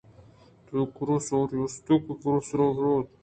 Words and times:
تئی 0.65 0.81
کِرّا 0.95 1.17
سواری 1.27 1.57
است 1.63 1.79
کہ 1.85 1.95
برف 2.23 2.39
ءِ 2.43 2.47
سرءَبہ 2.47 2.81
روت 2.83 3.07